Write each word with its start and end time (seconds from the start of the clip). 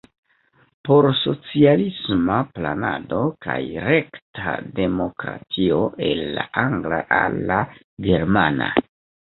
Por 0.87 1.07
socialisma 1.17 2.37
planado 2.55 3.19
kaj 3.47 3.59
rekta 3.89 4.55
demokratio" 4.81 5.85
el 6.11 6.27
la 6.41 6.49
angla 6.67 7.01
al 7.23 7.41
la 7.55 7.63
germana. 8.11 8.75